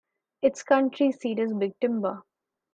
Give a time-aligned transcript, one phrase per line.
[0.41, 2.23] Its county seat is Big Timber.